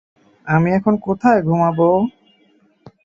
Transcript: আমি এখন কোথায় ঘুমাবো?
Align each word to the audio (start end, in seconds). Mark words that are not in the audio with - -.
আমি 0.47 0.69
এখন 0.73 0.93
কোথায় 0.97 1.39
ঘুমাবো? 1.41 1.89